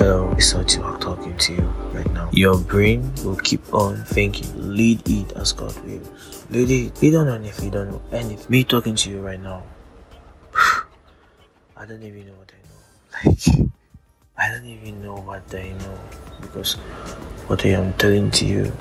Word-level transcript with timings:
you 0.00 0.82
are 0.82 0.98
talking 0.98 1.36
to 1.36 1.52
you 1.52 1.62
right 1.92 2.10
now. 2.12 2.28
Your 2.32 2.58
brain 2.58 3.12
will 3.24 3.36
keep 3.36 3.74
on 3.74 4.02
thinking. 4.04 4.48
Lead 4.56 5.06
it 5.08 5.32
as 5.32 5.52
God 5.52 5.76
wills. 5.84 6.46
Lead 6.50 6.70
it. 6.70 7.02
You 7.02 7.10
don't 7.10 7.26
know 7.26 7.48
if 7.48 7.62
You 7.62 7.70
don't 7.70 7.90
know 7.90 8.02
anything. 8.12 8.46
Me 8.48 8.64
talking 8.64 8.94
to 8.94 9.10
you 9.10 9.20
right 9.20 9.40
now. 9.40 9.62
I 11.76 11.86
don't 11.86 12.02
even 12.02 12.26
know 12.26 12.32
what 12.34 12.52
I 12.52 13.28
know. 13.28 13.30
Like, 13.30 13.72
I 14.38 14.48
don't 14.52 14.64
even 14.66 15.02
know 15.02 15.16
what 15.16 15.54
I 15.54 15.70
know 15.70 15.98
because 16.40 16.74
what 17.48 17.64
I 17.66 17.70
am 17.70 17.92
telling 17.94 18.30
to 18.32 18.46
you 18.46 18.72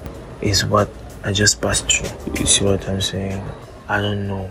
is 0.42 0.64
what 0.66 0.90
I 1.24 1.34
just 1.34 1.62
passed 1.62 1.92
through. 1.92 2.34
You 2.40 2.46
see 2.46 2.64
what 2.64 2.88
I'm 2.88 3.02
saying? 3.02 3.44
I 3.90 4.00
don't 4.02 4.28
know 4.28 4.50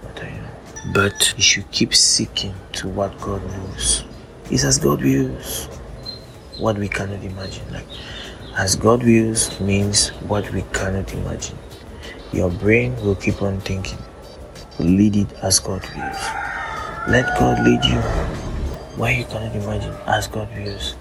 what 0.00 0.22
I 0.22 0.30
know. 0.30 0.92
But 0.92 1.34
you 1.36 1.42
should 1.42 1.70
keep 1.70 1.94
seeking 1.94 2.54
to 2.72 2.88
what 2.88 3.16
God 3.20 3.44
knows. 3.46 4.04
It's 4.50 4.64
as 4.64 4.78
God 4.78 5.02
wills 5.02 5.68
what 6.58 6.78
we 6.78 6.88
cannot 6.88 7.22
imagine. 7.22 7.64
Like 7.72 7.86
as 8.56 8.76
God 8.76 9.02
wills 9.02 9.58
means 9.60 10.08
what 10.28 10.50
we 10.52 10.62
cannot 10.72 11.12
imagine. 11.14 11.58
Your 12.32 12.50
brain 12.50 12.96
will 12.96 13.14
keep 13.14 13.42
on 13.42 13.60
thinking. 13.60 13.98
Lead 14.78 15.16
it 15.16 15.32
as 15.42 15.58
God 15.58 15.82
wills. 15.96 16.22
Let 17.08 17.38
God 17.38 17.64
lead 17.64 17.84
you. 17.84 18.00
Why 18.96 19.10
you 19.10 19.24
cannot 19.24 19.54
imagine 19.54 19.94
as 20.06 20.28
God 20.28 20.48
wills. 20.56 20.94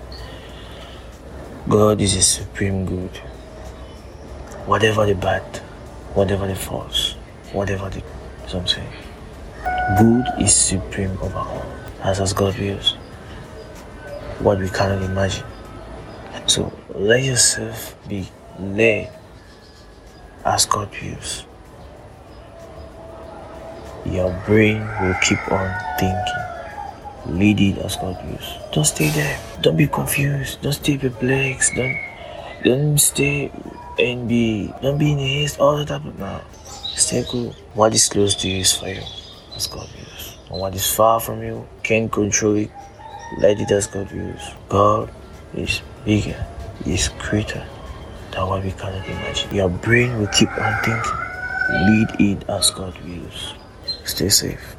God 1.67 2.01
is 2.01 2.15
a 2.15 2.21
supreme 2.21 2.85
good. 2.85 3.17
Whatever 4.65 5.05
the 5.05 5.15
bad, 5.15 5.43
whatever 6.13 6.47
the 6.47 6.55
false, 6.55 7.13
whatever 7.51 7.89
the 7.89 8.01
something. 8.47 8.87
Good 9.97 10.25
is 10.39 10.55
supreme 10.55 11.17
over 11.21 11.37
all. 11.37 11.65
As 12.01 12.19
as 12.19 12.33
God 12.33 12.57
wills. 12.57 12.97
What 14.41 14.59
we 14.59 14.69
cannot 14.69 15.01
imagine. 15.03 15.45
So 16.47 16.73
let 16.89 17.23
yourself 17.23 17.95
be 18.07 18.27
led 18.59 19.13
as 20.43 20.65
God 20.65 20.89
wills. 21.01 21.45
Your 24.05 24.33
brain 24.45 24.81
will 24.99 25.15
keep 25.21 25.39
on 25.51 25.69
thinking. 25.99 27.37
Lead 27.37 27.61
it 27.61 27.77
as 27.85 27.95
God 27.97 28.17
wills. 28.25 28.57
Don't 28.73 28.85
stay 28.85 29.09
there. 29.09 29.39
Don't 29.61 29.77
be 29.77 29.87
confused. 29.87 30.61
Don't 30.61 30.73
stay 30.73 30.97
perplexed. 30.97 31.75
Don't 31.75 31.97
don't 32.63 32.97
stay 32.97 33.51
and 33.99 34.27
be 34.27 34.73
don't 34.81 34.97
be 34.97 35.11
in 35.11 35.19
haste 35.19 35.59
all 35.59 35.77
the 35.77 35.85
time. 35.85 36.13
No. 36.17 36.41
Stay 36.65 37.23
cool. 37.29 37.53
What 37.75 37.93
is 37.93 38.09
close 38.09 38.35
to 38.41 38.49
you 38.49 38.61
is 38.61 38.73
for 38.73 38.87
you. 38.87 39.01
As 39.55 39.67
God 39.67 39.87
wills. 39.93 40.37
And 40.49 40.59
what 40.59 40.73
is 40.73 40.89
far 40.89 41.19
from 41.19 41.43
you 41.43 41.67
can't 41.83 42.11
control 42.11 42.55
it. 42.55 42.71
As 43.39 43.87
God 43.87 44.11
wills. 44.11 44.41
God 44.67 45.09
is 45.53 45.81
bigger, 46.03 46.45
is 46.85 47.07
greater 47.17 47.65
than 48.31 48.47
what 48.47 48.63
we 48.63 48.71
cannot 48.71 49.07
imagine. 49.07 49.55
Your 49.55 49.69
brain 49.69 50.19
will 50.19 50.27
keep 50.27 50.49
on 50.49 50.83
thinking. 50.83 51.11
Lead 51.87 52.09
it 52.19 52.49
as 52.49 52.71
God 52.71 52.93
wills. 53.05 53.53
Stay 54.03 54.29
safe. 54.29 54.75